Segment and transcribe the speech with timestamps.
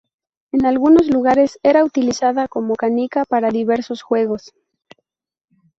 [0.51, 4.51] En algunos lugares era utilizada como canica para diversos juegos.